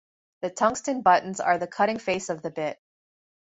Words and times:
The 0.41 0.49
tungsten 0.49 1.03
buttons 1.03 1.39
are 1.39 1.59
the 1.59 1.67
cutting 1.67 1.99
face 1.99 2.29
of 2.29 2.41
the 2.41 2.49
bit. 2.49 2.81